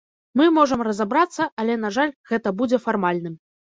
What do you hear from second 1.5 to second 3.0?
але, на жаль, гэта будзе